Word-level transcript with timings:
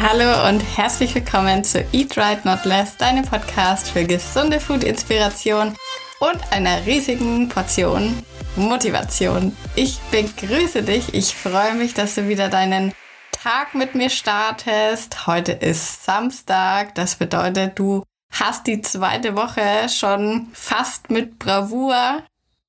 Hallo 0.00 0.48
und 0.48 0.60
herzlich 0.60 1.14
willkommen 1.14 1.64
zu 1.64 1.84
Eat 1.92 2.16
Right 2.16 2.44
Not 2.44 2.64
Less, 2.64 2.96
deinem 2.96 3.24
Podcast 3.24 3.88
für 3.90 4.04
gesunde 4.04 4.60
Food-Inspiration 4.60 5.74
und 6.20 6.52
einer 6.52 6.84
riesigen 6.84 7.48
Portion 7.48 8.22
Motivation. 8.56 9.56
Ich 9.76 9.98
begrüße 10.10 10.82
dich. 10.82 11.14
Ich 11.14 11.34
freue 11.34 11.74
mich, 11.74 11.94
dass 11.94 12.16
du 12.16 12.28
wieder 12.28 12.48
deinen 12.48 12.92
Tag 13.32 13.74
mit 13.74 13.94
mir 13.94 14.10
startest. 14.10 15.26
Heute 15.26 15.52
ist 15.52 16.04
Samstag. 16.04 16.94
Das 16.94 17.16
bedeutet, 17.16 17.78
du 17.78 18.02
hast 18.32 18.66
die 18.66 18.82
zweite 18.82 19.36
Woche 19.36 19.88
schon 19.88 20.48
fast 20.52 21.10
mit 21.10 21.38
Bravour 21.38 22.22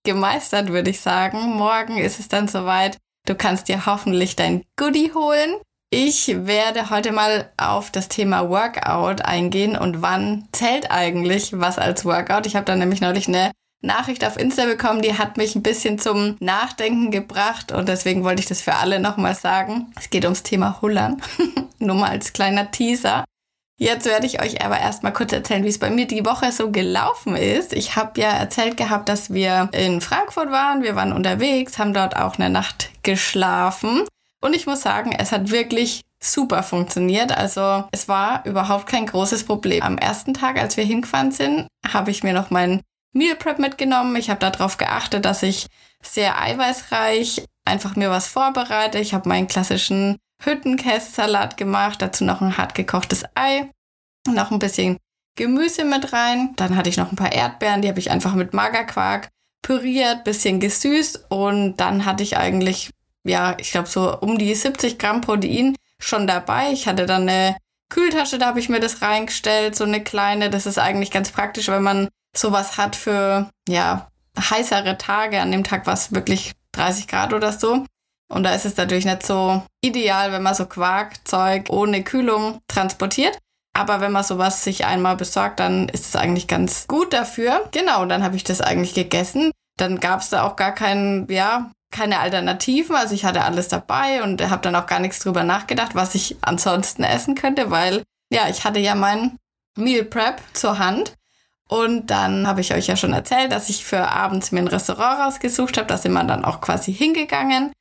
gemeistert, 0.03 0.69
würde 0.69 0.91
ich 0.91 1.01
sagen. 1.01 1.55
Morgen 1.55 1.97
ist 1.97 2.19
es 2.19 2.27
dann 2.27 2.47
soweit. 2.47 2.97
Du 3.25 3.35
kannst 3.35 3.67
dir 3.67 3.85
hoffentlich 3.85 4.35
dein 4.35 4.63
Goodie 4.77 5.11
holen. 5.13 5.55
Ich 5.97 6.27
werde 6.45 6.89
heute 6.89 7.13
mal 7.13 7.49
auf 7.55 7.89
das 7.89 8.09
Thema 8.09 8.49
Workout 8.49 9.21
eingehen 9.21 9.77
und 9.77 10.01
wann 10.01 10.45
zählt 10.51 10.91
eigentlich 10.91 11.57
was 11.57 11.79
als 11.79 12.03
Workout. 12.03 12.45
Ich 12.45 12.57
habe 12.57 12.65
da 12.65 12.75
nämlich 12.75 12.99
neulich 12.99 13.29
eine 13.29 13.51
Nachricht 13.81 14.25
auf 14.25 14.35
Insta 14.35 14.65
bekommen, 14.65 15.01
die 15.01 15.17
hat 15.17 15.37
mich 15.37 15.55
ein 15.55 15.63
bisschen 15.63 15.97
zum 15.97 16.35
Nachdenken 16.41 17.11
gebracht 17.11 17.71
und 17.71 17.87
deswegen 17.87 18.25
wollte 18.25 18.41
ich 18.41 18.45
das 18.45 18.61
für 18.61 18.75
alle 18.75 18.99
nochmal 18.99 19.35
sagen. 19.35 19.93
Es 19.97 20.09
geht 20.09 20.25
ums 20.25 20.43
Thema 20.43 20.81
Hullern. 20.81 21.21
Nur 21.79 21.95
mal 21.95 22.09
als 22.09 22.33
kleiner 22.33 22.71
Teaser. 22.71 23.23
Jetzt 23.79 24.05
werde 24.05 24.25
ich 24.25 24.41
euch 24.41 24.65
aber 24.65 24.77
erstmal 24.77 25.13
kurz 25.13 25.31
erzählen, 25.31 25.63
wie 25.63 25.69
es 25.69 25.79
bei 25.79 25.89
mir 25.89 26.07
die 26.07 26.25
Woche 26.25 26.51
so 26.51 26.71
gelaufen 26.71 27.37
ist. 27.37 27.71
Ich 27.71 27.95
habe 27.95 28.19
ja 28.19 28.31
erzählt 28.31 28.75
gehabt, 28.75 29.07
dass 29.07 29.31
wir 29.31 29.69
in 29.71 30.01
Frankfurt 30.01 30.51
waren. 30.51 30.83
Wir 30.83 30.97
waren 30.97 31.13
unterwegs, 31.13 31.77
haben 31.77 31.93
dort 31.93 32.17
auch 32.17 32.37
eine 32.37 32.49
Nacht 32.49 32.89
geschlafen. 33.03 34.03
Und 34.45 34.55
ich 34.55 34.67
muss 34.67 34.81
sagen, 34.81 35.11
es 35.11 35.31
hat 35.31 35.49
wirklich 35.49 36.01
super 36.21 36.61
funktioniert. 36.61 37.35
Also 37.35 37.85
es 37.91 38.07
war 38.07 38.45
überhaupt 38.45 38.85
kein 38.85 39.07
großes 39.07 39.43
Problem. 39.43 39.81
Am 39.81 39.97
ersten 39.97 40.35
Tag, 40.35 40.59
als 40.59 40.77
wir 40.77 40.83
hingefahren 40.83 41.31
sind, 41.31 41.67
habe 41.83 42.11
ich 42.11 42.21
mir 42.21 42.31
noch 42.31 42.51
mein 42.51 42.81
Meal 43.11 43.35
Prep 43.35 43.57
mitgenommen. 43.57 44.15
Ich 44.17 44.29
habe 44.29 44.39
darauf 44.39 44.77
geachtet, 44.77 45.25
dass 45.25 45.41
ich 45.41 45.65
sehr 46.03 46.39
eiweißreich 46.39 47.43
einfach 47.65 47.95
mir 47.95 48.11
was 48.11 48.27
vorbereite. 48.27 48.99
Ich 48.99 49.15
habe 49.15 49.27
meinen 49.27 49.47
klassischen 49.47 50.17
Hüttenkäsesalat 50.43 51.57
gemacht, 51.57 52.03
dazu 52.03 52.23
noch 52.23 52.41
ein 52.41 52.55
hart 52.55 52.75
gekochtes 52.75 53.23
Ei, 53.33 53.71
noch 54.27 54.51
ein 54.51 54.59
bisschen 54.59 54.97
Gemüse 55.35 55.85
mit 55.85 56.13
rein. 56.13 56.53
Dann 56.55 56.75
hatte 56.75 56.89
ich 56.89 56.97
noch 56.97 57.11
ein 57.11 57.15
paar 57.17 57.33
Erdbeeren, 57.33 57.81
die 57.81 57.89
habe 57.89 57.99
ich 57.99 58.11
einfach 58.11 58.35
mit 58.35 58.53
Magerquark 58.53 59.29
püriert, 59.63 60.23
bisschen 60.23 60.59
gesüßt 60.59 61.25
und 61.29 61.77
dann 61.77 62.05
hatte 62.05 62.21
ich 62.21 62.37
eigentlich, 62.37 62.91
ja, 63.25 63.55
ich 63.59 63.71
glaube 63.71 63.87
so 63.87 64.17
um 64.19 64.37
die 64.37 64.53
70 64.53 64.97
Gramm 64.97 65.21
Protein 65.21 65.75
schon 65.99 66.27
dabei. 66.27 66.71
Ich 66.71 66.87
hatte 66.87 67.05
dann 67.05 67.23
eine 67.23 67.57
Kühltasche, 67.89 68.37
da 68.37 68.47
habe 68.47 68.59
ich 68.59 68.69
mir 68.69 68.79
das 68.79 69.01
reingestellt, 69.01 69.75
so 69.75 69.83
eine 69.83 70.03
kleine. 70.03 70.49
Das 70.49 70.65
ist 70.65 70.79
eigentlich 70.79 71.11
ganz 71.11 71.31
praktisch, 71.31 71.67
wenn 71.67 71.83
man 71.83 72.09
sowas 72.35 72.77
hat 72.77 72.95
für, 72.95 73.49
ja, 73.67 74.07
heißere 74.37 74.97
Tage. 74.97 75.41
An 75.41 75.51
dem 75.51 75.63
Tag 75.63 75.85
war 75.87 75.93
es 75.93 76.13
wirklich 76.13 76.53
30 76.73 77.07
Grad 77.07 77.33
oder 77.33 77.51
so. 77.51 77.85
Und 78.27 78.43
da 78.43 78.53
ist 78.53 78.65
es 78.65 78.77
natürlich 78.77 79.05
nicht 79.05 79.25
so 79.25 79.63
ideal, 79.81 80.31
wenn 80.31 80.43
man 80.43 80.55
so 80.55 80.65
Quarkzeug 80.65 81.69
ohne 81.69 82.03
Kühlung 82.03 82.59
transportiert. 82.67 83.37
Aber 83.73 84.01
wenn 84.01 84.11
man 84.11 84.23
sowas 84.23 84.63
sich 84.63 84.85
einmal 84.85 85.15
besorgt, 85.15 85.59
dann 85.59 85.89
ist 85.89 86.05
es 86.05 86.15
eigentlich 86.15 86.47
ganz 86.47 86.87
gut 86.87 87.13
dafür. 87.13 87.69
Genau, 87.71 88.05
dann 88.05 88.23
habe 88.23 88.35
ich 88.35 88.43
das 88.43 88.61
eigentlich 88.61 88.93
gegessen. 88.93 89.51
Dann 89.77 89.99
gab 89.99 90.21
es 90.21 90.29
da 90.29 90.43
auch 90.43 90.55
gar 90.55 90.73
keinen, 90.73 91.29
ja, 91.29 91.71
keine 91.95 92.19
Alternativen. 92.19 92.95
Also 92.95 93.15
ich 93.15 93.25
hatte 93.25 93.43
alles 93.43 93.69
dabei 93.69 94.21
und 94.21 94.47
habe 94.49 94.61
dann 94.61 94.75
auch 94.75 94.85
gar 94.85 94.99
nichts 94.99 95.19
drüber 95.19 95.43
nachgedacht, 95.43 95.95
was 95.95 96.13
ich 96.13 96.37
ansonsten 96.41 97.03
essen 97.03 97.35
könnte, 97.35 97.71
weil 97.71 98.03
ja, 98.29 98.49
ich 98.49 98.65
hatte 98.65 98.79
ja 98.79 98.95
mein 98.95 99.37
Meal 99.77 100.03
Prep 100.03 100.41
zur 100.53 100.77
Hand. 100.77 101.13
Und 101.67 102.11
dann 102.11 102.47
habe 102.47 102.61
ich 102.61 102.73
euch 102.73 102.87
ja 102.87 102.95
schon 102.95 103.13
erzählt, 103.13 103.51
dass 103.51 103.69
ich 103.69 103.85
für 103.85 104.09
abends 104.09 104.51
mir 104.51 104.59
ein 104.59 104.67
Restaurant 104.67 105.19
rausgesucht 105.19 105.77
habe. 105.77 105.87
Da 105.87 105.97
sind 105.97 106.13
wir 106.13 106.23
dann 106.23 106.45
auch 106.45 106.61
quasi 106.61 106.93
hingegangen. 106.93 107.71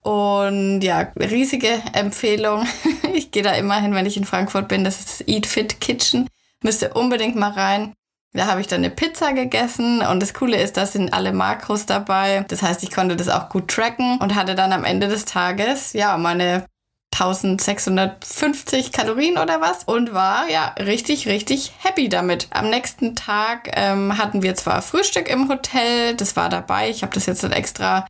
Und 0.00 0.80
ja, 0.80 1.12
riesige 1.18 1.82
Empfehlung. 1.92 2.66
Ich 3.14 3.30
gehe 3.30 3.44
da 3.44 3.52
immer 3.52 3.80
hin, 3.80 3.94
wenn 3.94 4.06
ich 4.06 4.16
in 4.16 4.24
Frankfurt 4.24 4.66
bin. 4.66 4.82
Das 4.82 4.98
ist 4.98 5.08
das 5.20 5.28
Eat 5.28 5.46
Fit 5.46 5.80
Kitchen. 5.80 6.28
Müsst 6.64 6.82
ihr 6.82 6.96
unbedingt 6.96 7.36
mal 7.36 7.52
rein. 7.52 7.94
Da 8.36 8.46
habe 8.46 8.60
ich 8.60 8.66
dann 8.66 8.80
eine 8.80 8.90
Pizza 8.90 9.32
gegessen 9.32 10.02
und 10.02 10.20
das 10.20 10.34
Coole 10.34 10.60
ist, 10.60 10.76
da 10.76 10.86
sind 10.86 11.14
alle 11.14 11.32
Makros 11.32 11.86
dabei. 11.86 12.44
Das 12.48 12.62
heißt, 12.62 12.82
ich 12.82 12.90
konnte 12.90 13.14
das 13.14 13.28
auch 13.28 13.48
gut 13.48 13.68
tracken 13.68 14.18
und 14.18 14.34
hatte 14.34 14.56
dann 14.56 14.72
am 14.72 14.82
Ende 14.84 15.06
des 15.06 15.24
Tages 15.24 15.92
ja 15.92 16.16
meine 16.16 16.66
1650 17.12 18.90
Kalorien 18.90 19.38
oder 19.38 19.60
was 19.60 19.84
und 19.84 20.12
war 20.12 20.50
ja 20.50 20.74
richtig, 20.80 21.28
richtig 21.28 21.72
happy 21.78 22.08
damit. 22.08 22.48
Am 22.50 22.70
nächsten 22.70 23.14
Tag 23.14 23.70
ähm, 23.74 24.18
hatten 24.18 24.42
wir 24.42 24.56
zwar 24.56 24.82
Frühstück 24.82 25.30
im 25.30 25.48
Hotel, 25.48 26.16
das 26.16 26.34
war 26.34 26.48
dabei. 26.48 26.90
Ich 26.90 27.02
habe 27.02 27.14
das 27.14 27.26
jetzt 27.26 27.44
dann 27.44 27.52
extra 27.52 28.04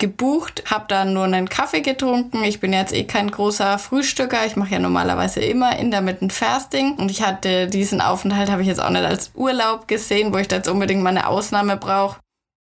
gebucht, 0.00 0.64
habe 0.66 0.86
dann 0.88 1.12
nur 1.12 1.24
einen 1.24 1.48
Kaffee 1.48 1.82
getrunken. 1.82 2.42
Ich 2.42 2.58
bin 2.58 2.72
jetzt 2.72 2.92
eh 2.92 3.04
kein 3.04 3.30
großer 3.30 3.78
Frühstücker. 3.78 4.44
Ich 4.46 4.56
mache 4.56 4.72
ja 4.72 4.78
normalerweise 4.80 5.40
immer 5.40 5.78
Intermittent 5.78 6.32
Fasting 6.32 6.96
und 6.96 7.10
ich 7.10 7.22
hatte 7.22 7.68
diesen 7.68 8.00
Aufenthalt 8.00 8.50
habe 8.50 8.62
ich 8.62 8.68
jetzt 8.68 8.80
auch 8.80 8.90
nicht 8.90 9.04
als 9.04 9.30
Urlaub 9.34 9.86
gesehen, 9.86 10.32
wo 10.32 10.38
ich 10.38 10.48
da 10.48 10.56
jetzt 10.56 10.68
unbedingt 10.68 11.02
mal 11.02 11.10
eine 11.10 11.28
Ausnahme 11.28 11.76
brauche. 11.76 12.18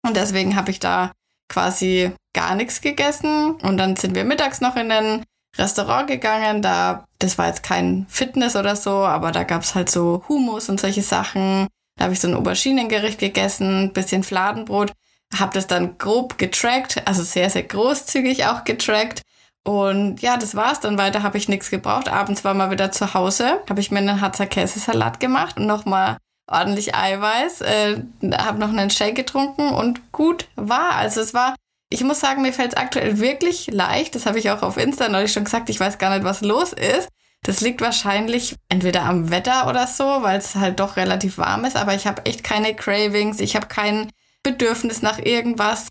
Und 0.04 0.18
deswegen 0.18 0.56
habe 0.56 0.72
ich 0.72 0.80
da 0.80 1.12
quasi 1.48 2.12
gar 2.34 2.56
nichts 2.56 2.82
gegessen 2.82 3.52
und 3.62 3.78
dann 3.78 3.96
sind 3.96 4.16
wir 4.16 4.24
mittags 4.24 4.62
noch 4.62 4.76
in 4.76 4.92
ein 4.92 5.24
Restaurant 5.58 6.08
gegangen. 6.08 6.62
Da 6.62 7.06
das 7.20 7.38
war 7.38 7.48
jetzt 7.48 7.64
kein 7.64 8.06
Fitness 8.10 8.56
oder 8.56 8.76
so, 8.76 8.92
aber 8.92 9.32
da 9.32 9.44
gab's 9.44 9.76
halt 9.76 9.90
so 9.90 10.24
Hummus 10.28 10.70
und 10.70 10.80
solche 10.80 11.02
Sachen. 11.02 11.68
Da 11.98 12.06
habe 12.06 12.14
ich 12.14 12.20
so 12.20 12.28
ein 12.28 12.36
Auberginengericht 12.36 13.20
gegessen, 13.20 13.94
bisschen 13.94 14.24
Fladenbrot 14.24 14.92
habe 15.34 15.54
das 15.54 15.68
dann 15.68 15.98
grob 15.98 16.38
getrackt, 16.38 17.02
also 17.06 17.24
sehr, 17.24 17.50
sehr 17.50 17.64
großzügig 17.64 18.46
auch 18.46 18.64
getrackt. 18.64 19.22
Und 19.64 20.22
ja, 20.22 20.38
das 20.38 20.56
war's. 20.56 20.80
Dann 20.80 20.98
weiter 20.98 21.24
habe 21.24 21.38
ich 21.38 21.50
nichts 21.50 21.72
gebraucht. 21.72 22.08
Abends 22.08 22.44
war 22.44 22.54
mal 22.54 22.70
wieder 22.70 22.92
zu 22.92 23.14
Hause, 23.14 23.62
habe 23.68 23.80
ich 23.80 23.92
mir 23.92 24.00
einen 24.00 24.22
Harzer 24.22 24.46
Käsesalat 24.46 25.20
gemacht 25.20 25.58
und 25.58 25.66
nochmal 25.66 26.18
ordentlich 26.48 26.96
Eiweiß, 26.96 27.62
äh, 27.62 28.02
habe 28.38 28.60
noch 28.60 28.70
einen 28.70 28.92
Shake 28.92 29.16
getrunken 29.16 29.70
und 29.70 30.12
gut 30.12 30.48
war. 30.56 30.96
Also 30.96 31.22
es 31.22 31.34
war, 31.34 31.56
ich 31.90 32.04
muss 32.04 32.20
sagen, 32.20 32.44
mir 32.44 32.54
fällt 32.54 32.74
es 32.74 32.78
aktuell 32.78 33.20
wirklich 33.20 33.68
leicht. 33.72 34.14
Das 34.14 34.28
habe 34.28 34.38
ich 34.38 34.52
auch 34.52 34.62
auf 34.62 34.78
Insta 34.78 35.10
neulich 35.10 35.34
schon 35.34 35.46
gesagt. 35.46 35.70
Ich 35.70 35.80
weiß 35.80 35.98
gar 35.98 36.14
nicht, 36.14 36.24
was 36.24 36.42
los 36.42 36.72
ist. 36.72 37.10
Das 37.44 37.62
liegt 37.62 37.82
wahrscheinlich 37.82 38.56
entweder 38.70 39.04
am 39.04 39.30
Wetter 39.30 39.68
oder 39.68 39.86
so, 39.88 40.04
weil 40.04 40.38
es 40.38 40.56
halt 40.56 40.80
doch 40.80 40.96
relativ 40.96 41.38
warm 41.38 41.66
ist. 41.66 41.76
Aber 41.76 41.94
ich 41.94 42.08
habe 42.08 42.26
echt 42.26 42.44
keine 42.44 42.76
Cravings. 42.76 43.40
Ich 43.40 43.56
habe 43.56 43.68
keinen 43.68 44.12
Bedürfnis 44.46 45.02
nach 45.02 45.20
irgendwas. 45.20 45.88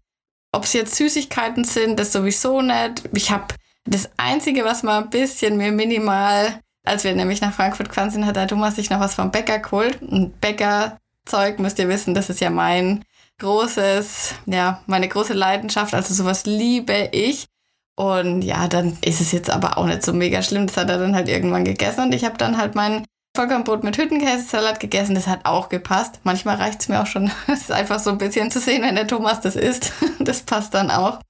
Ob 0.53 0.65
es 0.65 0.73
jetzt 0.73 0.95
Süßigkeiten 0.95 1.65
sind, 1.65 1.99
das 1.99 2.13
sowieso 2.13 2.63
nicht. 2.63 3.03
Ich 3.13 3.31
habe 3.31 3.55
das 3.85 4.09
Einzige, 4.17 4.65
was 4.65 4.83
mal 4.83 5.03
ein 5.03 5.11
bisschen 5.11 5.57
mir 5.57 5.73
minimal, 5.73 6.61
als 6.85 7.05
wir 7.05 7.15
nämlich 7.15 7.41
nach 7.41 7.53
Frankfurt 7.53 7.89
gefahren 7.89 8.11
sind, 8.11 8.25
hat 8.25 8.37
der 8.37 8.47
Thomas 8.47 8.77
sich 8.77 8.89
noch 8.89 9.01
was 9.01 9.15
vom 9.15 9.31
Bäcker 9.31 9.59
geholt. 9.59 10.01
Und 10.01 10.41
Bäckerzeug, 10.41 11.59
müsst 11.59 11.79
ihr 11.81 11.89
wissen, 11.89 12.15
das 12.15 12.31
ist 12.31 12.41
ja 12.41 12.51
mein 12.51 13.05
großes, 13.41 14.35
ja, 14.47 14.81
meine 14.87 15.09
große 15.09 15.35
Leidenschaft. 15.35 15.93
Also 15.93 16.15
sowas 16.15 16.47
liebe 16.47 17.09
ich. 17.13 17.47
Und 17.97 18.43
ja, 18.43 18.69
dann 18.69 18.97
ist 19.05 19.21
es 19.21 19.33
jetzt 19.33 19.51
aber 19.51 19.77
auch 19.77 19.87
nicht 19.87 20.05
so 20.05 20.13
mega 20.13 20.43
schlimm. 20.43 20.69
Das 20.69 20.77
hat 20.77 20.89
er 20.89 20.99
dann 20.99 21.17
halt 21.17 21.29
irgendwann 21.29 21.65
gegessen 21.65 22.05
und 22.05 22.15
ich 22.15 22.25
habe 22.25 22.39
dann 22.39 22.59
halt 22.59 22.77
mein 22.77 23.05
Vollkornbrot 23.37 23.83
mit 23.83 23.99
Hüttenkäsesalat 23.99 24.79
gegessen. 24.79 25.15
Das 25.15 25.27
hat 25.27 25.45
auch 25.45 25.69
gepasst. 25.69 26.21
Manchmal 26.23 26.57
reicht 26.57 26.81
es 26.81 26.89
mir 26.89 27.03
auch 27.03 27.07
schon. 27.07 27.31
Es 27.49 27.71
einfach 27.71 27.99
so 27.99 28.11
ein 28.11 28.19
bisschen 28.19 28.51
zu 28.51 28.61
sehen, 28.61 28.83
wenn 28.83 28.95
der 28.95 29.07
Thomas 29.07 29.41
das 29.41 29.57
isst. 29.57 29.93
Das 30.21 30.43
passt 30.43 30.75
dann 30.75 30.91
auch. 30.91 31.21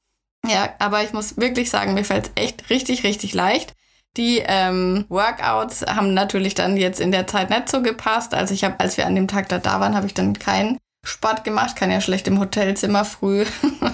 Ja, 0.46 0.74
aber 0.78 1.02
ich 1.02 1.12
muss 1.12 1.38
wirklich 1.38 1.70
sagen, 1.70 1.94
mir 1.94 2.04
fällt 2.04 2.26
es 2.26 2.32
echt 2.42 2.70
richtig, 2.70 3.02
richtig 3.02 3.32
leicht. 3.32 3.72
Die 4.16 4.42
ähm, 4.46 5.06
Workouts 5.08 5.86
haben 5.86 6.14
natürlich 6.14 6.54
dann 6.54 6.76
jetzt 6.76 7.00
in 7.00 7.10
der 7.10 7.26
Zeit 7.26 7.50
nicht 7.50 7.68
so 7.68 7.82
gepasst. 7.82 8.34
Also 8.34 8.54
ich 8.54 8.62
habe, 8.62 8.78
als 8.78 8.96
wir 8.96 9.06
an 9.06 9.16
dem 9.16 9.26
Tag 9.26 9.48
da 9.48 9.58
da 9.58 9.80
waren, 9.80 9.96
habe 9.96 10.06
ich 10.06 10.14
dann 10.14 10.38
keinen 10.38 10.78
Sport 11.04 11.42
gemacht. 11.42 11.74
Kann 11.74 11.90
ja 11.90 12.00
schlecht 12.00 12.28
im 12.28 12.38
Hotelzimmer 12.38 13.04
früh 13.04 13.46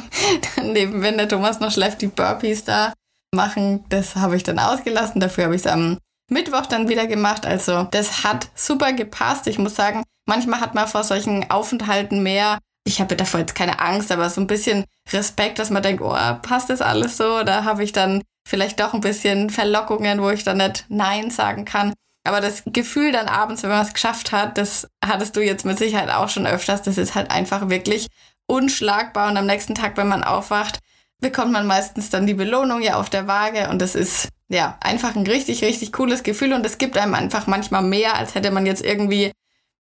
daneben, 0.57 1.01
wenn 1.01 1.17
der 1.17 1.29
Thomas 1.29 1.61
noch 1.61 1.71
schläft, 1.71 2.03
die 2.03 2.09
Burpees 2.09 2.65
da 2.65 2.93
machen. 3.33 3.85
Das 3.89 4.17
habe 4.17 4.37
ich 4.37 4.43
dann 4.43 4.59
ausgelassen. 4.59 5.21
Dafür 5.21 5.45
habe 5.45 5.55
ich 5.55 5.63
es 5.63 5.67
am 5.67 5.99
Mittwoch 6.31 6.67
dann 6.67 6.89
wieder 6.89 7.07
gemacht. 7.07 7.45
Also 7.45 7.85
das 7.91 8.25
hat 8.25 8.49
super 8.55 8.93
gepasst. 8.93 9.47
Ich 9.47 9.59
muss 9.59 9.75
sagen, 9.75 10.03
manchmal 10.27 10.61
hat 10.61 10.75
man 10.75 10.89
vor 10.89 11.05
solchen 11.05 11.51
Aufenthalten 11.51 12.23
mehr, 12.23 12.59
ich 12.85 13.01
habe 13.01 13.15
davor 13.17 13.41
jetzt 13.41 13.55
keine 13.55 13.81
Angst, 13.81 14.11
aber 14.11 14.31
so 14.31 14.41
ein 14.41 14.47
bisschen 14.47 14.85
Respekt, 15.13 15.59
dass 15.59 15.71
man 15.71 15.83
denkt, 15.83 16.03
oh, 16.03 16.17
passt 16.43 16.71
das 16.71 16.81
alles 16.81 17.17
so? 17.17 17.43
Da 17.43 17.65
habe 17.65 17.85
ich 17.85 17.93
dann 17.93 18.23
vielleicht 18.49 18.81
doch 18.81 18.95
ein 18.95 19.01
bisschen 19.01 19.51
Verlockungen, 19.51 20.23
wo 20.23 20.31
ich 20.31 20.45
dann 20.45 20.59
nicht 20.59 20.87
Nein 20.89 21.31
sagen 21.31 21.65
kann. 21.65 21.93
Aber 22.25 22.41
das 22.41 22.63
Gefühl 22.67 23.13
dann 23.13 23.29
abends, 23.29 23.63
wenn 23.63 23.71
man 23.71 23.85
es 23.85 23.95
geschafft 23.95 24.33
hat, 24.33 24.59
das 24.59 24.89
hattest 25.05 25.37
du 25.37 25.41
jetzt 25.41 25.65
mit 25.65 25.79
Sicherheit 25.79 26.11
auch 26.11 26.29
schon 26.29 26.47
öfters. 26.47 26.83
Das 26.83 26.99
ist 26.99 27.15
halt 27.15 27.31
einfach 27.31 27.69
wirklich 27.69 28.07
unschlagbar. 28.47 29.31
Und 29.31 29.37
am 29.37 29.47
nächsten 29.47 29.75
Tag, 29.75 29.97
wenn 29.97 30.09
man 30.09 30.25
aufwacht, 30.25 30.81
bekommt 31.21 31.53
man 31.53 31.67
meistens 31.67 32.11
dann 32.11 32.27
die 32.27 32.35
Belohnung 32.35 32.83
ja 32.83 32.99
auf 32.99 33.11
der 33.11 33.27
Waage 33.27 33.69
und 33.69 33.81
das 33.81 33.95
ist 33.95 34.29
ja 34.49 34.79
einfach 34.81 35.15
ein 35.17 35.27
richtig, 35.27 35.63
richtig 35.63 35.93
cooles 35.93 36.23
Gefühl 36.23 36.53
und 36.53 36.65
es 36.67 36.79
gibt 36.79 36.97
einem 36.99 37.15
einfach 37.15 37.47
manchmal 37.47 37.83
mehr, 37.83 38.15
als 38.17 38.35
hätte 38.35 38.51
man 38.51 38.67
jetzt 38.67 38.85
irgendwie 38.85 39.33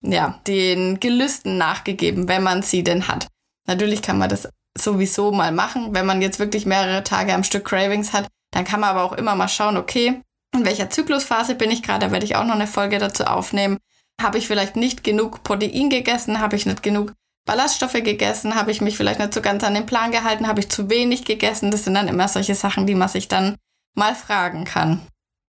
ja, 0.00 0.40
den 0.46 1.00
Gelüsten 1.00 1.58
nachgegeben, 1.58 2.28
wenn 2.28 2.42
man 2.42 2.62
sie 2.62 2.84
denn 2.84 3.08
hat. 3.08 3.26
Natürlich 3.66 4.02
kann 4.02 4.18
man 4.18 4.28
das 4.28 4.48
sowieso 4.76 5.32
mal 5.32 5.52
machen, 5.52 5.94
wenn 5.94 6.06
man 6.06 6.20
jetzt 6.20 6.38
wirklich 6.38 6.66
mehrere 6.66 7.04
Tage 7.04 7.32
am 7.32 7.44
Stück 7.44 7.64
Cravings 7.64 8.12
hat, 8.12 8.26
dann 8.50 8.64
kann 8.64 8.80
man 8.80 8.90
aber 8.90 9.04
auch 9.04 9.12
immer 9.12 9.34
mal 9.34 9.48
schauen, 9.48 9.76
okay, 9.76 10.20
in 10.54 10.64
welcher 10.64 10.90
Zyklusphase 10.90 11.54
bin 11.54 11.70
ich 11.70 11.82
gerade, 11.82 12.06
da 12.06 12.12
werde 12.12 12.24
ich 12.24 12.36
auch 12.36 12.44
noch 12.44 12.54
eine 12.54 12.66
Folge 12.66 12.98
dazu 12.98 13.24
aufnehmen. 13.24 13.78
Habe 14.20 14.38
ich 14.38 14.46
vielleicht 14.46 14.76
nicht 14.76 15.02
genug 15.02 15.42
Protein 15.42 15.90
gegessen? 15.90 16.40
Habe 16.40 16.54
ich 16.54 16.66
nicht 16.66 16.82
genug 16.82 17.12
Ballaststoffe 17.44 17.92
gegessen? 17.92 18.54
Habe 18.54 18.70
ich 18.70 18.80
mich 18.80 18.96
vielleicht 18.96 19.20
nicht 19.20 19.34
so 19.34 19.42
ganz 19.42 19.64
an 19.64 19.74
den 19.74 19.86
Plan 19.86 20.10
gehalten? 20.10 20.48
Habe 20.48 20.60
ich 20.60 20.68
zu 20.70 20.88
wenig 20.88 21.24
gegessen? 21.24 21.70
Das 21.70 21.84
sind 21.84 21.94
dann 21.94 22.08
immer 22.08 22.28
solche 22.28 22.54
Sachen, 22.54 22.86
die 22.86 22.94
man 22.94 23.08
sich 23.08 23.28
dann 23.28 23.56
mal 23.94 24.14
fragen 24.14 24.64
kann. 24.64 25.06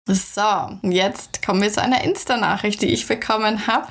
So, 0.07 0.77
jetzt 0.83 1.43
kommen 1.43 1.61
wir 1.61 1.71
zu 1.71 1.81
einer 1.81 2.03
Insta-Nachricht, 2.03 2.81
die 2.81 2.93
ich 2.93 3.07
bekommen 3.07 3.65
habe. 3.65 3.87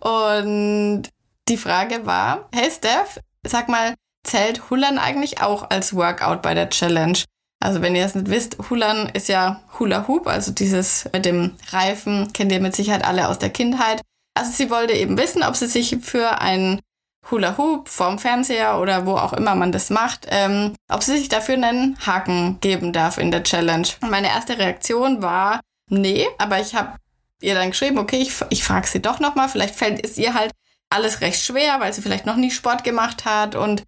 Und 0.00 1.10
die 1.48 1.58
Frage 1.58 2.06
war, 2.06 2.48
hey 2.54 2.70
Steph, 2.70 3.20
sag 3.46 3.68
mal, 3.68 3.94
zählt 4.24 4.70
Hullern 4.70 4.98
eigentlich 4.98 5.42
auch 5.42 5.70
als 5.70 5.94
Workout 5.94 6.42
bei 6.42 6.54
der 6.54 6.70
Challenge? 6.70 7.18
Also 7.60 7.82
wenn 7.82 7.96
ihr 7.96 8.04
es 8.04 8.14
nicht 8.14 8.30
wisst, 8.30 8.56
Hullern 8.70 9.08
ist 9.08 9.28
ja 9.28 9.60
Hula 9.78 10.06
Hoop, 10.06 10.26
also 10.28 10.52
dieses 10.52 11.08
mit 11.12 11.24
dem 11.24 11.56
Reifen, 11.70 12.32
kennt 12.32 12.52
ihr 12.52 12.60
mit 12.60 12.76
Sicherheit 12.76 13.04
alle 13.04 13.28
aus 13.28 13.38
der 13.38 13.50
Kindheit. 13.50 14.00
Also 14.34 14.52
sie 14.52 14.70
wollte 14.70 14.92
eben 14.92 15.18
wissen, 15.18 15.42
ob 15.42 15.56
sie 15.56 15.66
sich 15.66 15.98
für 16.00 16.40
ein 16.40 16.80
Hula 17.30 17.56
Hoop 17.58 17.88
vorm 17.88 18.18
Fernseher 18.18 18.78
oder 18.80 19.06
wo 19.06 19.16
auch 19.16 19.32
immer 19.32 19.54
man 19.54 19.72
das 19.72 19.90
macht, 19.90 20.26
ähm, 20.30 20.74
ob 20.88 21.02
sie 21.02 21.16
sich 21.18 21.28
dafür 21.28 21.54
einen 21.54 21.98
Haken 22.04 22.58
geben 22.60 22.92
darf 22.92 23.18
in 23.18 23.30
der 23.30 23.42
Challenge. 23.42 23.86
Meine 24.00 24.28
erste 24.28 24.58
Reaktion 24.58 25.22
war, 25.22 25.60
nee, 25.90 26.26
aber 26.38 26.60
ich 26.60 26.74
habe 26.74 26.96
ihr 27.40 27.54
dann 27.54 27.70
geschrieben, 27.70 27.98
okay, 27.98 28.18
ich, 28.18 28.32
ich 28.50 28.64
frage 28.64 28.86
sie 28.86 29.00
doch 29.00 29.20
nochmal, 29.20 29.48
vielleicht 29.48 29.74
fällt 29.74 30.04
es 30.04 30.16
ihr 30.16 30.34
halt 30.34 30.52
alles 30.90 31.20
recht 31.20 31.42
schwer, 31.42 31.80
weil 31.80 31.92
sie 31.92 32.02
vielleicht 32.02 32.26
noch 32.26 32.36
nie 32.36 32.50
Sport 32.50 32.82
gemacht 32.82 33.24
hat 33.24 33.54
und 33.54 33.84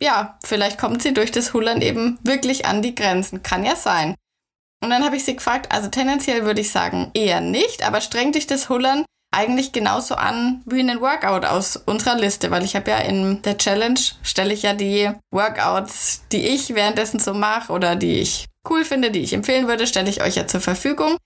ja, 0.00 0.38
vielleicht 0.44 0.78
kommt 0.78 1.02
sie 1.02 1.14
durch 1.14 1.30
das 1.30 1.54
Hullern 1.54 1.80
eben 1.80 2.18
wirklich 2.22 2.66
an 2.66 2.82
die 2.82 2.94
Grenzen. 2.94 3.42
Kann 3.42 3.64
ja 3.64 3.76
sein. 3.76 4.16
Und 4.82 4.90
dann 4.90 5.04
habe 5.04 5.16
ich 5.16 5.24
sie 5.24 5.36
gefragt, 5.36 5.72
also 5.72 5.88
tendenziell 5.88 6.44
würde 6.44 6.60
ich 6.60 6.72
sagen 6.72 7.12
eher 7.14 7.40
nicht, 7.40 7.86
aber 7.86 8.00
strengt 8.00 8.34
dich 8.34 8.48
das 8.48 8.68
Hullern 8.68 9.04
eigentlich 9.32 9.72
genauso 9.72 10.14
an 10.14 10.62
wie 10.66 10.80
einen 10.80 11.00
Workout 11.00 11.44
aus 11.44 11.76
unserer 11.76 12.16
Liste, 12.16 12.50
weil 12.50 12.64
ich 12.64 12.76
habe 12.76 12.90
ja 12.90 12.98
in 12.98 13.42
der 13.42 13.58
Challenge 13.58 13.98
stelle 14.22 14.52
ich 14.52 14.62
ja 14.62 14.74
die 14.74 15.10
Workouts, 15.30 16.24
die 16.30 16.46
ich 16.48 16.74
währenddessen 16.74 17.18
so 17.18 17.34
mache 17.34 17.72
oder 17.72 17.96
die 17.96 18.20
ich 18.20 18.46
cool 18.68 18.84
finde, 18.84 19.10
die 19.10 19.20
ich 19.20 19.32
empfehlen 19.32 19.66
würde, 19.66 19.86
stelle 19.86 20.10
ich 20.10 20.22
euch 20.22 20.36
ja 20.36 20.46
zur 20.46 20.60
Verfügung. 20.60 21.16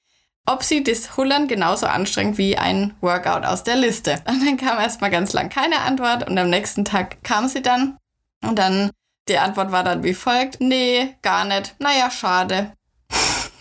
Ob 0.48 0.62
sie 0.62 0.84
das 0.84 1.16
Hullern 1.16 1.48
genauso 1.48 1.86
anstrengt 1.86 2.38
wie 2.38 2.56
ein 2.56 2.94
Workout 3.00 3.44
aus 3.44 3.64
der 3.64 3.74
Liste. 3.74 4.12
Und 4.28 4.46
dann 4.46 4.56
kam 4.56 4.78
erstmal 4.78 5.10
ganz 5.10 5.32
lang 5.32 5.48
keine 5.48 5.80
Antwort 5.80 6.28
und 6.28 6.38
am 6.38 6.48
nächsten 6.48 6.84
Tag 6.84 7.22
kam 7.24 7.48
sie 7.48 7.62
dann 7.62 7.98
und 8.44 8.56
dann 8.58 8.90
die 9.28 9.38
Antwort 9.38 9.72
war 9.72 9.82
dann 9.82 10.04
wie 10.04 10.14
folgt: 10.14 10.60
Nee, 10.60 11.16
gar 11.22 11.44
nicht. 11.44 11.74
Naja, 11.80 12.10
schade. 12.12 12.72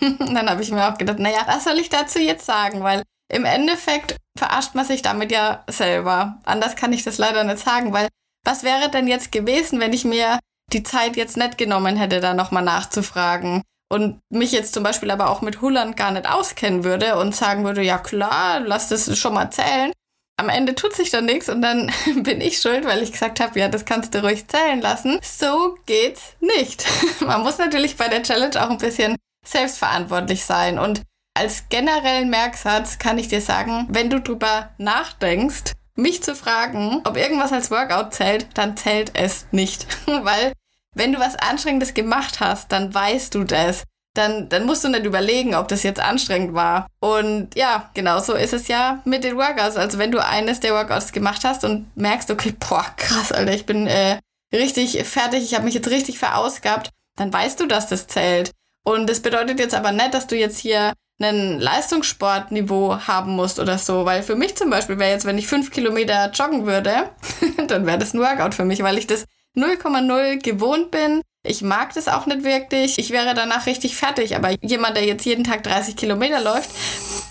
dann 0.00 0.48
habe 0.48 0.62
ich 0.62 0.70
mir 0.70 0.88
auch 0.88 0.96
gedacht, 0.96 1.18
naja, 1.18 1.40
was 1.46 1.64
soll 1.64 1.78
ich 1.78 1.88
dazu 1.88 2.20
jetzt 2.20 2.46
sagen? 2.46 2.84
Weil 2.84 3.02
im 3.28 3.44
Endeffekt 3.44 4.16
verarscht 4.36 4.74
man 4.74 4.84
sich 4.84 5.02
damit 5.02 5.32
ja 5.32 5.64
selber. 5.68 6.38
Anders 6.44 6.76
kann 6.76 6.92
ich 6.92 7.04
das 7.04 7.18
leider 7.18 7.44
nicht 7.44 7.58
sagen, 7.58 7.92
weil 7.92 8.08
was 8.44 8.62
wäre 8.62 8.90
denn 8.90 9.08
jetzt 9.08 9.32
gewesen, 9.32 9.80
wenn 9.80 9.92
ich 9.92 10.04
mir 10.04 10.38
die 10.72 10.82
Zeit 10.82 11.16
jetzt 11.16 11.36
nicht 11.36 11.58
genommen 11.58 11.96
hätte, 11.96 12.20
da 12.20 12.34
nochmal 12.34 12.62
nachzufragen 12.62 13.62
und 13.88 14.20
mich 14.30 14.52
jetzt 14.52 14.74
zum 14.74 14.82
Beispiel 14.82 15.10
aber 15.10 15.30
auch 15.30 15.42
mit 15.42 15.60
Hulland 15.60 15.96
gar 15.96 16.10
nicht 16.10 16.28
auskennen 16.28 16.84
würde 16.84 17.18
und 17.18 17.34
sagen 17.34 17.64
würde, 17.64 17.82
ja 17.82 17.98
klar, 17.98 18.60
lass 18.60 18.88
das 18.88 19.16
schon 19.18 19.34
mal 19.34 19.50
zählen. 19.50 19.92
Am 20.38 20.48
Ende 20.48 20.74
tut 20.74 20.94
sich 20.94 21.10
dann 21.10 21.24
nichts 21.24 21.48
und 21.48 21.62
dann 21.62 21.90
bin 22.22 22.40
ich 22.40 22.60
schuld, 22.60 22.84
weil 22.84 23.02
ich 23.02 23.12
gesagt 23.12 23.40
habe, 23.40 23.58
ja, 23.58 23.68
das 23.68 23.84
kannst 23.84 24.14
du 24.14 24.22
ruhig 24.22 24.48
zählen 24.48 24.80
lassen. 24.80 25.18
So 25.22 25.76
geht's 25.86 26.34
nicht. 26.40 26.86
Man 27.20 27.42
muss 27.42 27.58
natürlich 27.58 27.96
bei 27.96 28.08
der 28.08 28.22
Challenge 28.22 28.62
auch 28.62 28.70
ein 28.70 28.78
bisschen 28.78 29.16
selbstverantwortlich 29.46 30.44
sein 30.44 30.78
und 30.78 31.02
als 31.36 31.68
generellen 31.68 32.30
Merksatz 32.30 32.98
kann 32.98 33.18
ich 33.18 33.28
dir 33.28 33.40
sagen, 33.40 33.86
wenn 33.90 34.10
du 34.10 34.20
drüber 34.20 34.70
nachdenkst, 34.78 35.72
mich 35.94 36.22
zu 36.22 36.34
fragen, 36.34 37.02
ob 37.04 37.16
irgendwas 37.16 37.52
als 37.52 37.70
Workout 37.70 38.14
zählt, 38.14 38.46
dann 38.54 38.76
zählt 38.76 39.12
es 39.14 39.46
nicht. 39.50 39.86
Weil 40.06 40.52
wenn 40.94 41.12
du 41.12 41.18
was 41.18 41.36
Anstrengendes 41.36 41.94
gemacht 41.94 42.40
hast, 42.40 42.72
dann 42.72 42.92
weißt 42.92 43.34
du 43.34 43.44
das. 43.44 43.84
Dann, 44.14 44.48
dann 44.48 44.64
musst 44.64 44.82
du 44.82 44.88
nicht 44.88 45.04
überlegen, 45.04 45.54
ob 45.54 45.68
das 45.68 45.82
jetzt 45.82 46.00
anstrengend 46.00 46.54
war. 46.54 46.86
Und 47.00 47.54
ja, 47.54 47.90
genau 47.92 48.18
so 48.20 48.32
ist 48.32 48.54
es 48.54 48.66
ja 48.66 49.02
mit 49.04 49.24
den 49.24 49.36
Workouts. 49.36 49.76
Also 49.76 49.98
wenn 49.98 50.10
du 50.10 50.24
eines 50.24 50.60
der 50.60 50.72
Workouts 50.72 51.12
gemacht 51.12 51.44
hast 51.44 51.64
und 51.64 51.94
merkst, 51.96 52.30
okay, 52.30 52.54
boah, 52.58 52.86
krass, 52.96 53.30
Alter, 53.30 53.52
ich 53.52 53.66
bin 53.66 53.86
äh, 53.86 54.18
richtig 54.54 55.04
fertig, 55.04 55.42
ich 55.42 55.54
habe 55.54 55.66
mich 55.66 55.74
jetzt 55.74 55.90
richtig 55.90 56.18
verausgabt, 56.18 56.88
dann 57.16 57.30
weißt 57.30 57.60
du, 57.60 57.66
dass 57.66 57.88
das 57.88 58.06
zählt. 58.06 58.52
Und 58.84 59.10
das 59.10 59.20
bedeutet 59.20 59.58
jetzt 59.58 59.74
aber 59.74 59.92
nicht, 59.92 60.14
dass 60.14 60.26
du 60.26 60.36
jetzt 60.36 60.58
hier 60.58 60.94
ein 61.18 61.58
Leistungssportniveau 61.58 62.98
haben 63.06 63.32
musst 63.36 63.58
oder 63.58 63.78
so. 63.78 64.04
Weil 64.04 64.22
für 64.22 64.36
mich 64.36 64.56
zum 64.56 64.70
Beispiel 64.70 64.98
wäre 64.98 65.12
jetzt, 65.12 65.24
wenn 65.24 65.38
ich 65.38 65.46
fünf 65.46 65.70
Kilometer 65.70 66.30
joggen 66.32 66.66
würde, 66.66 67.10
dann 67.68 67.86
wäre 67.86 67.98
das 67.98 68.14
ein 68.14 68.20
Workout 68.20 68.54
für 68.54 68.64
mich, 68.64 68.82
weil 68.82 68.98
ich 68.98 69.06
das 69.06 69.24
0,0 69.56 70.42
gewohnt 70.42 70.90
bin. 70.90 71.22
Ich 71.42 71.62
mag 71.62 71.94
das 71.94 72.08
auch 72.08 72.26
nicht 72.26 72.44
wirklich. 72.44 72.98
Ich 72.98 73.10
wäre 73.10 73.32
danach 73.34 73.66
richtig 73.66 73.96
fertig. 73.96 74.34
Aber 74.36 74.50
jemand, 74.62 74.96
der 74.96 75.04
jetzt 75.04 75.24
jeden 75.24 75.44
Tag 75.44 75.62
30 75.62 75.96
Kilometer 75.96 76.40
läuft, 76.40 76.70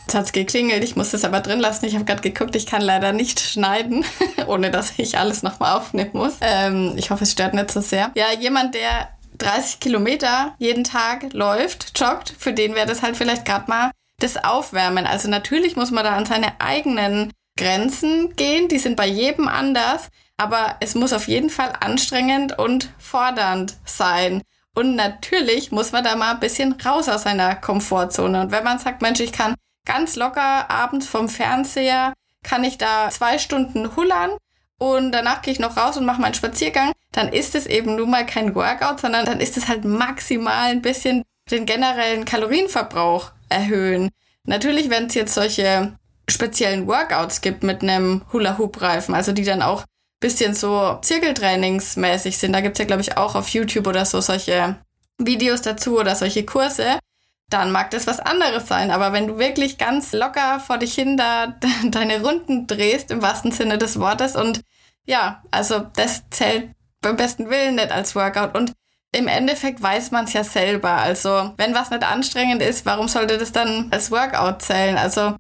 jetzt 0.06 0.16
hat's 0.16 0.32
geklingelt. 0.32 0.84
Ich 0.84 0.96
muss 0.96 1.12
das 1.12 1.26
aber 1.26 1.42
drin 1.42 1.60
lassen. 1.60 1.86
Ich 1.86 1.96
habe 1.96 2.06
gerade 2.06 2.22
geguckt, 2.22 2.56
ich 2.56 2.66
kann 2.66 2.82
leider 2.82 3.12
nicht 3.12 3.40
schneiden, 3.40 4.06
ohne 4.48 4.72
dass 4.72 4.94
ich 4.98 5.18
alles 5.18 5.44
nochmal 5.44 5.78
aufnehmen 5.78 6.12
muss. 6.14 6.38
Ähm, 6.42 6.94
ich 6.96 7.12
hoffe, 7.12 7.24
es 7.24 7.34
stört 7.34 7.54
nicht 7.54 7.72
so 7.72 7.82
sehr. 7.82 8.12
Ja, 8.16 8.28
jemand, 8.40 8.74
der 8.74 9.10
30 9.38 9.80
Kilometer 9.80 10.56
jeden 10.58 10.84
Tag 10.84 11.34
läuft, 11.34 12.00
joggt, 12.00 12.34
für 12.38 12.54
den 12.54 12.76
wäre 12.76 12.88
das 12.88 13.02
halt 13.02 13.18
vielleicht 13.18 13.46
gerade 13.46 13.70
mal 13.70 13.92
das 14.20 14.44
Aufwärmen. 14.44 15.06
Also 15.06 15.30
natürlich 15.30 15.76
muss 15.76 15.92
man 15.92 16.04
da 16.04 16.16
an 16.16 16.26
seine 16.26 16.60
eigenen 16.60 17.32
Grenzen 17.58 18.36
gehen, 18.36 18.68
die 18.68 18.80
sind 18.80 18.96
bei 18.96 19.08
jedem 19.08 19.48
anders, 19.48 20.10
aber 20.38 20.76
es 20.82 20.96
muss 20.96 21.14
auf 21.14 21.28
jeden 21.28 21.50
Fall 21.50 21.74
anstrengend 21.80 22.58
und 22.60 22.90
fordernd 22.98 23.78
sein. 23.86 24.42
Und 24.76 24.96
natürlich 24.96 25.72
muss 25.72 25.94
man 25.94 26.04
da 26.04 26.16
mal 26.16 26.34
ein 26.34 26.40
bisschen 26.42 26.74
raus 26.74 27.08
aus 27.08 27.24
seiner 27.24 27.56
Komfortzone. 27.56 28.42
Und 28.42 28.52
wenn 28.52 28.66
man 28.66 28.78
sagt, 28.78 29.02
Mensch, 29.02 29.22
ich 29.22 29.32
kann 29.32 29.56
ganz 29.86 30.18
locker 30.18 30.70
abends 30.70 31.08
vom 31.08 31.30
Fernseher, 31.30 32.14
kann 32.44 32.66
ich 32.66 32.78
da 32.78 33.10
zwei 33.10 33.38
Stunden 33.38 33.96
hullern 33.96 34.32
und 34.78 35.12
danach 35.12 35.42
gehe 35.42 35.54
ich 35.54 35.60
noch 35.60 35.78
raus 35.78 35.98
und 35.98 36.06
mache 36.06 36.22
meinen 36.22 36.34
Spaziergang, 36.34 36.92
dann 37.12 37.30
ist 37.30 37.56
es 37.56 37.66
eben 37.66 37.96
nun 37.96 38.10
mal 38.10 38.26
kein 38.26 38.56
Workout, 38.56 39.00
sondern 39.00 39.26
dann 39.26 39.40
ist 39.40 39.58
es 39.58 39.68
halt 39.68 39.86
maximal 39.86 40.70
ein 40.72 40.82
bisschen 40.82 41.24
den 41.50 41.66
generellen 41.66 42.26
Kalorienverbrauch 42.26 43.32
erhöhen. 43.50 44.10
Natürlich, 44.46 44.90
wenn 44.90 45.06
es 45.06 45.14
jetzt 45.14 45.34
solche 45.34 45.98
speziellen 46.30 46.88
Workouts 46.88 47.42
gibt 47.42 47.64
mit 47.64 47.82
einem 47.82 48.24
Hula-Hoop-Reifen, 48.34 49.14
also 49.14 49.32
die 49.32 49.44
dann 49.44 49.62
auch 49.62 49.84
bisschen 50.20 50.54
so 50.54 50.98
Zirkeltrainingsmäßig 51.02 52.38
sind, 52.38 52.54
da 52.54 52.62
gibt's 52.62 52.80
ja, 52.80 52.86
glaube 52.86 53.02
ich, 53.02 53.18
auch 53.18 53.36
auf 53.36 53.50
YouTube 53.50 53.88
oder 53.88 54.06
so 54.06 54.22
solche 54.22 54.78
Videos 55.18 55.62
dazu 55.62 56.00
oder 56.00 56.16
solche 56.16 56.46
Kurse, 56.46 57.00
dann 57.50 57.72
mag 57.72 57.92
das 57.92 58.08
was 58.08 58.20
anderes 58.20 58.68
sein. 58.68 58.92
Aber 58.92 59.14
wenn 59.14 59.28
du 59.28 59.38
wirklich 59.38 59.78
ganz 59.78 60.14
locker 60.14 60.60
vor 60.60 60.78
dich 60.78 60.94
hin 60.96 61.18
da 61.18 61.56
deine 61.86 62.22
Runden 62.22 62.68
drehst, 62.68 63.12
im 63.12 63.22
wahrsten 63.22 63.52
Sinne 63.52 63.78
des 63.78 64.00
Wortes, 64.00 64.36
und 64.36 64.62
ja, 65.06 65.44
also 65.52 65.80
das 65.96 66.24
zählt 66.32 66.72
beim 67.02 67.18
besten 67.18 67.50
Willen 67.50 67.76
nicht 67.76 67.92
als 67.92 68.16
Workout. 68.16 68.56
Und 68.58 68.74
im 69.12 69.28
Endeffekt 69.28 69.82
weiß 69.82 70.12
man 70.12 70.26
es 70.26 70.34
ja 70.34 70.44
selber. 70.44 70.92
Also, 70.92 71.54
wenn 71.58 71.76
was 71.76 71.92
nicht 71.92 72.04
anstrengend 72.04 72.62
ist, 72.62 72.86
warum 72.86 73.08
sollte 73.08 73.38
das 73.38 73.52
dann 73.52 73.90
als 73.92 74.12
Workout 74.12 74.62
zählen? 74.62 74.98
Also, 74.98 75.36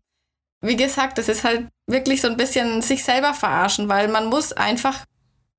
wie 0.61 0.75
gesagt, 0.77 1.17
das 1.17 1.27
ist 1.27 1.43
halt 1.43 1.67
wirklich 1.87 2.21
so 2.21 2.27
ein 2.27 2.37
bisschen 2.37 2.81
sich 2.81 3.03
selber 3.03 3.33
verarschen, 3.33 3.89
weil 3.89 4.07
man 4.07 4.27
muss 4.27 4.53
einfach, 4.53 5.03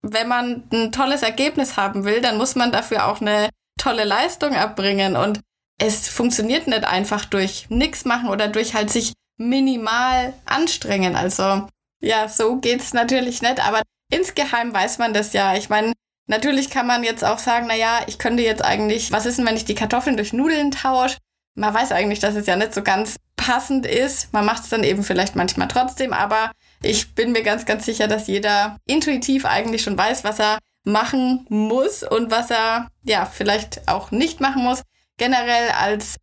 wenn 0.02 0.28
man 0.28 0.64
ein 0.72 0.92
tolles 0.92 1.22
Ergebnis 1.22 1.76
haben 1.76 2.04
will, 2.04 2.20
dann 2.20 2.38
muss 2.38 2.54
man 2.54 2.72
dafür 2.72 3.06
auch 3.06 3.20
eine 3.20 3.50
tolle 3.78 4.04
Leistung 4.04 4.52
erbringen. 4.52 5.16
Und 5.16 5.40
es 5.78 6.08
funktioniert 6.08 6.66
nicht 6.66 6.84
einfach 6.84 7.24
durch 7.24 7.66
nichts 7.68 8.04
machen 8.04 8.28
oder 8.28 8.48
durch 8.48 8.74
halt 8.74 8.90
sich 8.90 9.12
minimal 9.36 10.32
anstrengen. 10.44 11.16
Also 11.16 11.68
ja, 12.00 12.28
so 12.28 12.56
geht's 12.56 12.94
natürlich 12.94 13.42
nicht, 13.42 13.66
aber 13.66 13.82
insgeheim 14.10 14.72
weiß 14.72 14.98
man 14.98 15.12
das 15.12 15.32
ja. 15.32 15.54
Ich 15.56 15.68
meine, 15.68 15.92
natürlich 16.26 16.70
kann 16.70 16.86
man 16.86 17.04
jetzt 17.04 17.24
auch 17.24 17.38
sagen, 17.38 17.66
na 17.68 17.76
ja, 17.76 18.00
ich 18.06 18.18
könnte 18.18 18.42
jetzt 18.42 18.64
eigentlich, 18.64 19.12
was 19.12 19.26
ist 19.26 19.38
denn, 19.38 19.46
wenn 19.46 19.56
ich 19.56 19.64
die 19.64 19.74
Kartoffeln 19.74 20.16
durch 20.16 20.32
Nudeln 20.32 20.70
tausche? 20.70 21.18
Man 21.54 21.72
weiß 21.72 21.92
eigentlich, 21.92 22.20
dass 22.20 22.34
es 22.34 22.46
ja 22.46 22.56
nicht 22.56 22.74
so 22.74 22.82
ganz 22.82 23.16
passend 23.36 23.86
ist. 23.86 24.32
Man 24.32 24.44
macht 24.44 24.64
es 24.64 24.68
dann 24.68 24.84
eben 24.84 25.02
vielleicht 25.02 25.36
manchmal 25.36 25.68
trotzdem, 25.68 26.12
aber 26.12 26.50
ich 26.82 27.14
bin 27.14 27.32
mir 27.32 27.42
ganz, 27.42 27.64
ganz 27.64 27.86
sicher, 27.86 28.08
dass 28.08 28.26
jeder 28.26 28.76
intuitiv 28.86 29.46
eigentlich 29.46 29.82
schon 29.82 29.96
weiß, 29.96 30.24
was 30.24 30.38
er 30.38 30.58
machen 30.84 31.46
muss 31.48 32.02
und 32.02 32.30
was 32.30 32.50
er 32.50 32.88
ja 33.02 33.26
vielleicht 33.26 33.88
auch 33.88 34.10
nicht 34.10 34.40
machen 34.40 34.62
muss. 34.62 34.82
Generell 35.18 35.70
als 35.70 36.16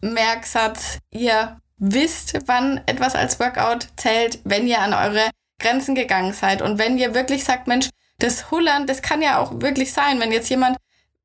Merksatz, 0.00 0.98
ihr 1.10 1.60
wisst, 1.78 2.38
wann 2.46 2.80
etwas 2.86 3.14
als 3.14 3.38
Workout 3.40 3.88
zählt, 3.96 4.40
wenn 4.44 4.66
ihr 4.66 4.80
an 4.80 4.94
eure 4.94 5.30
Grenzen 5.58 5.94
gegangen 5.94 6.32
seid 6.32 6.60
und 6.62 6.78
wenn 6.78 6.98
ihr 6.98 7.14
wirklich 7.14 7.44
sagt, 7.44 7.66
Mensch, 7.66 7.88
das 8.18 8.50
Hullern, 8.50 8.86
das 8.86 9.02
kann 9.02 9.22
ja 9.22 9.38
auch 9.38 9.60
wirklich 9.60 9.92
sein, 9.92 10.20
wenn 10.20 10.32
jetzt 10.32 10.48
jemand 10.48 10.76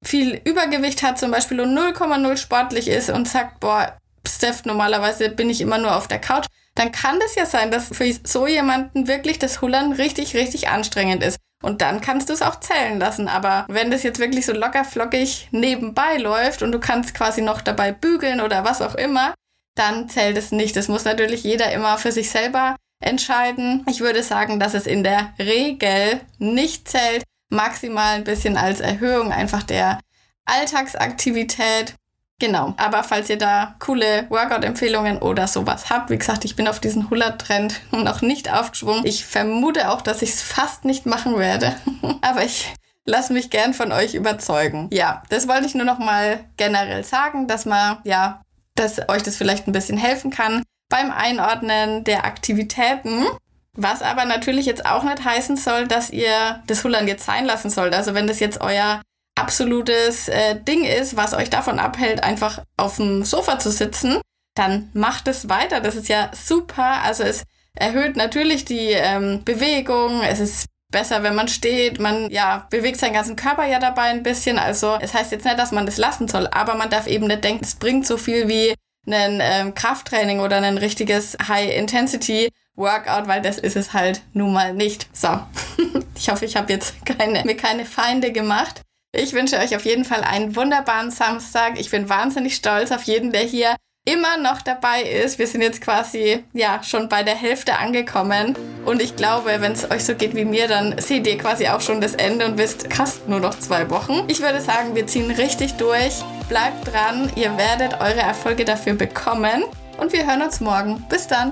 viel 0.03 0.39
Übergewicht 0.45 1.03
hat 1.03 1.19
zum 1.19 1.31
Beispiel 1.31 1.59
und 1.59 1.77
0,0 1.77 2.37
sportlich 2.37 2.87
ist 2.87 3.09
und 3.09 3.27
sagt, 3.27 3.59
boah, 3.59 3.97
Steph, 4.27 4.65
normalerweise 4.65 5.29
bin 5.29 5.49
ich 5.49 5.61
immer 5.61 5.77
nur 5.77 5.95
auf 5.95 6.07
der 6.07 6.19
Couch, 6.19 6.45
dann 6.75 6.91
kann 6.91 7.19
das 7.19 7.35
ja 7.35 7.45
sein, 7.45 7.71
dass 7.71 7.87
für 7.87 8.11
so 8.23 8.45
jemanden 8.45 9.07
wirklich 9.07 9.39
das 9.39 9.61
Hullern 9.61 9.93
richtig, 9.93 10.35
richtig 10.35 10.69
anstrengend 10.69 11.23
ist. 11.23 11.37
Und 11.63 11.81
dann 11.81 12.01
kannst 12.01 12.29
du 12.29 12.33
es 12.33 12.41
auch 12.41 12.59
zählen 12.59 12.99
lassen. 12.99 13.27
Aber 13.27 13.65
wenn 13.67 13.91
das 13.91 14.03
jetzt 14.03 14.19
wirklich 14.19 14.45
so 14.45 14.53
locker 14.53 14.85
flockig 14.85 15.47
nebenbei 15.51 16.17
läuft 16.17 16.61
und 16.61 16.71
du 16.71 16.79
kannst 16.79 17.13
quasi 17.13 17.41
noch 17.41 17.61
dabei 17.61 17.91
bügeln 17.91 18.41
oder 18.41 18.63
was 18.63 18.81
auch 18.81 18.95
immer, 18.95 19.33
dann 19.75 20.09
zählt 20.09 20.37
es 20.37 20.51
nicht. 20.51 20.75
Das 20.75 20.87
muss 20.87 21.05
natürlich 21.05 21.43
jeder 21.43 21.71
immer 21.71 21.97
für 21.97 22.11
sich 22.11 22.29
selber 22.29 22.75
entscheiden. 22.99 23.85
Ich 23.89 24.01
würde 24.01 24.23
sagen, 24.23 24.59
dass 24.59 24.73
es 24.73 24.87
in 24.87 25.03
der 25.03 25.33
Regel 25.39 26.21
nicht 26.37 26.87
zählt. 26.89 27.23
Maximal 27.49 28.15
ein 28.15 28.23
bisschen 28.23 28.57
als 28.57 28.81
Erhöhung 28.81 29.31
einfach 29.31 29.63
der 29.63 29.99
Alltagsaktivität. 30.45 31.95
Genau. 32.39 32.75
Aber 32.77 33.03
falls 33.03 33.29
ihr 33.29 33.37
da 33.37 33.75
coole 33.79 34.27
Workout-Empfehlungen 34.29 35.17
oder 35.19 35.47
sowas 35.47 35.89
habt, 35.89 36.11
wie 36.11 36.17
gesagt, 36.17 36.45
ich 36.45 36.55
bin 36.55 36.67
auf 36.67 36.79
diesen 36.79 37.09
Huller-Trend 37.09 37.81
noch 37.91 38.21
nicht 38.21 38.51
aufgeschwungen. 38.51 39.05
Ich 39.05 39.25
vermute 39.25 39.89
auch, 39.89 40.01
dass 40.01 40.21
ich 40.21 40.29
es 40.29 40.41
fast 40.41 40.85
nicht 40.85 41.05
machen 41.05 41.37
werde. 41.37 41.75
Aber 42.21 42.43
ich 42.43 42.73
lasse 43.05 43.33
mich 43.33 43.49
gern 43.49 43.73
von 43.73 43.91
euch 43.91 44.13
überzeugen. 44.13 44.87
Ja, 44.91 45.23
das 45.29 45.47
wollte 45.47 45.65
ich 45.65 45.73
nur 45.73 45.85
noch 45.85 45.99
mal 45.99 46.41
generell 46.57 47.03
sagen, 47.03 47.47
dass 47.47 47.65
man, 47.65 47.97
ja, 48.03 48.41
dass 48.75 49.09
euch 49.09 49.23
das 49.23 49.37
vielleicht 49.37 49.67
ein 49.67 49.71
bisschen 49.71 49.97
helfen 49.97 50.29
kann 50.29 50.61
beim 50.89 51.11
Einordnen 51.11 52.03
der 52.03 52.25
Aktivitäten. 52.25 53.25
Was 53.73 54.01
aber 54.01 54.25
natürlich 54.25 54.65
jetzt 54.65 54.85
auch 54.85 55.03
nicht 55.03 55.23
heißen 55.23 55.55
soll, 55.57 55.87
dass 55.87 56.09
ihr 56.09 56.63
das 56.67 56.83
Hullern 56.83 57.07
jetzt 57.07 57.25
sein 57.25 57.45
lassen 57.45 57.69
sollt. 57.69 57.93
Also 57.93 58.13
wenn 58.13 58.27
das 58.27 58.39
jetzt 58.39 58.61
euer 58.61 59.01
absolutes 59.37 60.27
äh, 60.27 60.59
Ding 60.61 60.83
ist, 60.83 61.15
was 61.15 61.33
euch 61.33 61.49
davon 61.49 61.79
abhält, 61.79 62.23
einfach 62.23 62.63
auf 62.75 62.97
dem 62.97 63.23
Sofa 63.23 63.59
zu 63.59 63.71
sitzen, 63.71 64.21
dann 64.55 64.89
macht 64.93 65.27
es 65.27 65.49
weiter. 65.49 65.81
Das 65.81 65.95
ist 65.95 66.09
ja 66.09 66.31
super. 66.33 67.03
Also 67.03 67.23
es 67.23 67.43
erhöht 67.75 68.15
natürlich 68.15 68.65
die 68.65 68.89
ähm, 68.91 69.43
Bewegung. 69.45 70.21
Es 70.21 70.39
ist 70.39 70.65
besser, 70.91 71.23
wenn 71.23 71.35
man 71.35 71.47
steht. 71.47 71.99
Man 71.99 72.29
ja 72.29 72.67
bewegt 72.69 72.97
seinen 72.99 73.13
ganzen 73.13 73.35
Körper 73.35 73.65
ja 73.65 73.79
dabei 73.79 74.03
ein 74.03 74.23
bisschen. 74.23 74.57
Also 74.57 74.97
es 74.99 75.13
heißt 75.13 75.31
jetzt 75.31 75.45
nicht, 75.45 75.59
dass 75.59 75.71
man 75.71 75.85
das 75.85 75.97
lassen 75.97 76.27
soll, 76.27 76.47
aber 76.47 76.75
man 76.75 76.89
darf 76.89 77.07
eben 77.07 77.27
nicht 77.27 77.43
denken, 77.43 77.63
es 77.63 77.75
bringt 77.75 78.07
so 78.07 78.17
viel 78.17 78.47
wie 78.47 78.73
ein 79.09 79.39
ähm, 79.41 79.73
Krafttraining 79.73 80.39
oder 80.39 80.57
ein 80.57 80.77
richtiges 80.77 81.37
High-Intensity-Workout, 81.47 83.27
weil 83.27 83.41
das 83.41 83.57
ist 83.57 83.77
es 83.77 83.93
halt 83.93 84.21
nun 84.33 84.51
mal 84.51 84.73
nicht. 84.73 85.07
So, 85.13 85.39
ich 86.15 86.29
hoffe, 86.29 86.45
ich 86.45 86.57
habe 86.57 86.73
jetzt 86.73 87.05
keine, 87.05 87.43
mir 87.45 87.55
keine 87.55 87.85
Feinde 87.85 88.31
gemacht. 88.31 88.81
Ich 89.13 89.33
wünsche 89.33 89.57
euch 89.57 89.75
auf 89.75 89.85
jeden 89.85 90.05
Fall 90.05 90.21
einen 90.21 90.55
wunderbaren 90.55 91.11
Samstag. 91.11 91.79
Ich 91.79 91.89
bin 91.89 92.09
wahnsinnig 92.09 92.55
stolz 92.55 92.91
auf 92.91 93.03
jeden, 93.03 93.31
der 93.31 93.41
hier 93.41 93.75
immer 94.05 94.37
noch 94.37 94.61
dabei 94.61 95.01
ist. 95.03 95.37
Wir 95.37 95.47
sind 95.47 95.61
jetzt 95.61 95.81
quasi 95.81 96.43
ja 96.53 96.81
schon 96.83 97.09
bei 97.09 97.23
der 97.23 97.35
Hälfte 97.35 97.77
angekommen 97.77 98.55
und 98.85 99.01
ich 99.01 99.15
glaube, 99.15 99.59
wenn 99.59 99.73
es 99.73 99.89
euch 99.91 100.05
so 100.05 100.15
geht 100.15 100.33
wie 100.35 100.45
mir, 100.45 100.67
dann 100.67 100.97
seht 100.99 101.27
ihr 101.27 101.37
quasi 101.37 101.67
auch 101.67 101.81
schon 101.81 101.99
das 101.99 102.15
Ende 102.15 102.45
und 102.45 102.57
wisst, 102.57 102.89
krass, 102.89 103.21
nur 103.27 103.41
noch 103.41 103.57
zwei 103.59 103.89
Wochen. 103.89 104.23
Ich 104.27 104.41
würde 104.41 104.61
sagen, 104.61 104.95
wir 104.95 105.07
ziehen 105.07 105.31
richtig 105.31 105.73
durch. 105.73 106.23
Bleibt 106.47 106.87
dran, 106.87 107.29
ihr 107.35 107.57
werdet 107.57 107.99
eure 107.99 108.21
Erfolge 108.21 108.63
dafür 108.63 108.93
bekommen 108.93 109.63
und 109.97 110.13
wir 110.13 110.25
hören 110.25 110.41
uns 110.41 110.61
morgen. 110.61 111.05
Bis 111.09 111.27
dann. 111.27 111.51